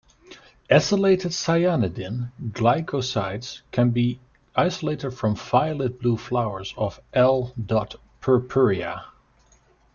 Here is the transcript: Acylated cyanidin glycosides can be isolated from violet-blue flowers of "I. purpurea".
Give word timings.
Acylated 0.67 1.29
cyanidin 1.31 2.31
glycosides 2.43 3.61
can 3.71 3.91
be 3.91 4.19
isolated 4.55 5.11
from 5.11 5.35
violet-blue 5.35 6.17
flowers 6.17 6.73
of 6.75 6.99
"I. 7.13 7.49
purpurea". 8.19 9.05